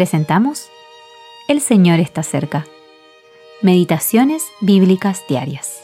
[0.00, 0.70] presentamos
[1.46, 2.66] El Señor está cerca.
[3.60, 5.82] Meditaciones Bíblicas Diarias.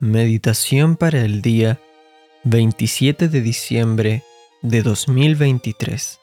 [0.00, 1.78] Meditación para el día
[2.42, 4.24] 27 de diciembre
[4.60, 6.18] de 2023.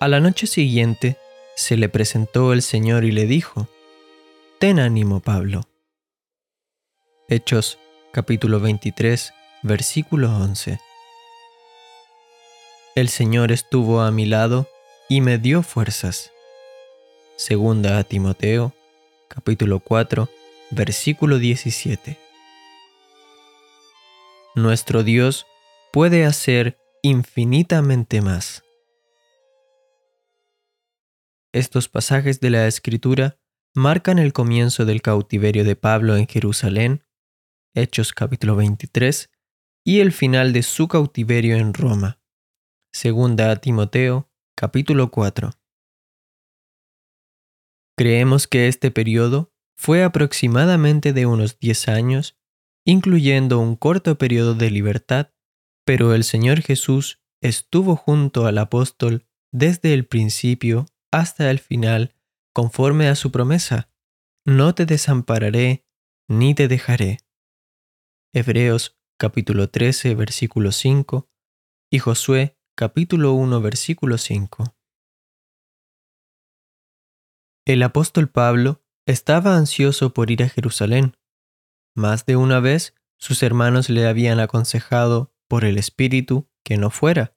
[0.00, 1.18] A la noche siguiente
[1.56, 3.68] se le presentó el Señor y le dijo,
[4.58, 5.60] Ten ánimo, Pablo.
[7.28, 7.78] Hechos
[8.14, 10.80] capítulo 23, versículo 11.
[12.94, 14.68] El Señor estuvo a mi lado
[15.08, 16.30] y me dio fuerzas.
[17.36, 18.74] Segunda a Timoteo,
[19.28, 20.28] capítulo 4,
[20.72, 22.18] versículo 17.
[24.54, 25.46] Nuestro Dios
[25.90, 28.62] puede hacer infinitamente más.
[31.52, 33.38] Estos pasajes de la Escritura
[33.74, 37.04] marcan el comienzo del cautiverio de Pablo en Jerusalén,
[37.72, 39.30] Hechos capítulo 23,
[39.82, 42.21] y el final de su cautiverio en Roma,
[42.92, 45.50] segunda a Timoteo capítulo 4.
[47.96, 52.38] Creemos que este periodo fue aproximadamente de unos 10 años,
[52.86, 55.32] incluyendo un corto periodo de libertad,
[55.86, 62.14] pero el Señor Jesús estuvo junto al apóstol desde el principio hasta el final,
[62.54, 63.90] conforme a su promesa,
[64.46, 65.86] no te desampararé
[66.28, 67.18] ni te dejaré.
[68.34, 71.28] Hebreos capítulo 13 versículo 5
[71.90, 74.74] y Josué capítulo 1 versículo 5.
[77.64, 81.16] El apóstol Pablo estaba ansioso por ir a Jerusalén.
[81.94, 87.36] Más de una vez sus hermanos le habían aconsejado por el Espíritu que no fuera,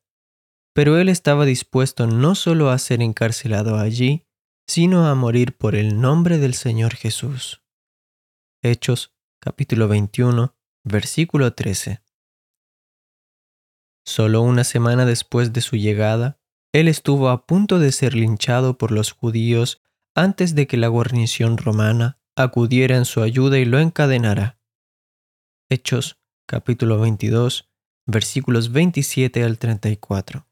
[0.73, 4.25] pero él estaba dispuesto no solo a ser encarcelado allí,
[4.67, 7.61] sino a morir por el nombre del Señor Jesús.
[8.63, 12.01] Hechos capítulo 21, versículo 13.
[14.05, 16.39] Solo una semana después de su llegada,
[16.71, 19.81] él estuvo a punto de ser linchado por los judíos
[20.13, 24.59] antes de que la guarnición romana acudiera en su ayuda y lo encadenara.
[25.69, 27.71] Hechos capítulo 22,
[28.05, 30.47] versículos 27 al 34.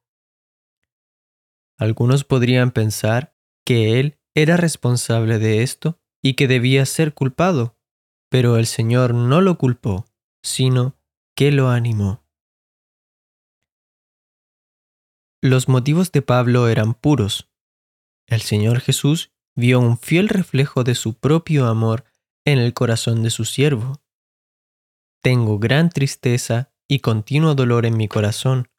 [1.77, 7.77] Algunos podrían pensar que él era responsable de esto y que debía ser culpado,
[8.29, 10.06] pero el Señor no lo culpó,
[10.41, 10.97] sino
[11.35, 12.22] que lo animó.
[15.43, 17.49] Los motivos de Pablo eran puros.
[18.27, 22.05] El Señor Jesús vio un fiel reflejo de su propio amor
[22.45, 24.01] en el corazón de su siervo.
[25.21, 28.69] Tengo gran tristeza y continuo dolor en mi corazón,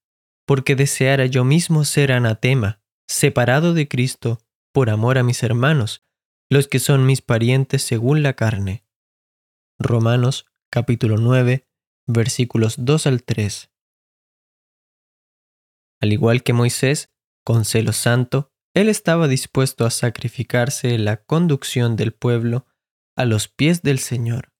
[0.47, 4.38] porque deseara yo mismo ser anatema separado de Cristo
[4.72, 6.03] por amor a mis hermanos,
[6.48, 8.86] los que son mis parientes según la carne.
[9.78, 11.66] Romanos capítulo 9,
[12.06, 13.73] versículos 2 al 3.
[16.00, 17.12] Al igual que Moisés,
[17.44, 22.66] con celo santo, él estaba dispuesto a sacrificarse la conducción del pueblo
[23.16, 24.53] a los pies del Señor.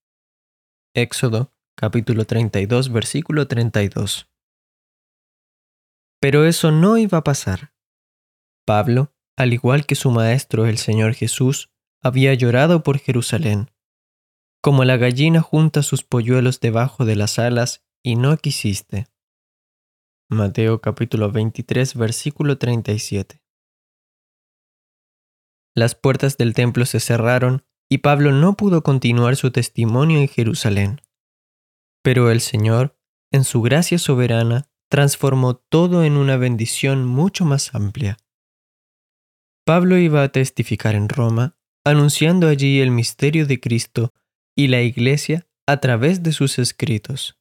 [0.95, 4.31] Éxodo capítulo 32, versículo 32.
[6.21, 7.75] Pero eso no iba a pasar.
[8.65, 13.71] Pablo, al igual que su maestro el Señor Jesús, había llorado por Jerusalén.
[14.63, 19.09] Como la gallina junta sus polluelos debajo de las alas y no quisiste.
[20.31, 23.43] Mateo capítulo 23 versículo 37.
[25.77, 31.03] Las puertas del templo se cerraron y Pablo no pudo continuar su testimonio en Jerusalén.
[32.03, 32.99] Pero el Señor,
[33.33, 38.17] en su gracia soberana, transformó todo en una bendición mucho más amplia.
[39.67, 44.15] Pablo iba a testificar en Roma, anunciando allí el misterio de Cristo
[44.57, 47.39] y la Iglesia a través de sus escritos.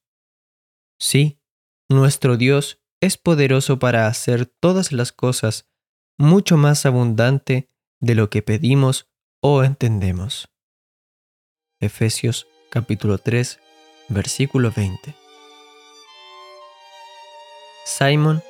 [1.00, 1.40] Sí,
[1.94, 5.68] nuestro Dios es poderoso para hacer todas las cosas
[6.18, 9.10] mucho más abundante de lo que pedimos
[9.42, 10.50] o entendemos.
[11.80, 13.60] Efesios capítulo 3,
[14.10, 15.16] versículo 20.
[17.86, 18.42] Simon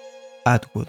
[0.45, 0.87] Atwood